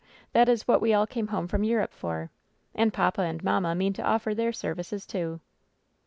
[0.33, 2.31] That is what we all came home from Europe for.
[2.73, 5.41] And papa and mamma mean to offer their services, too."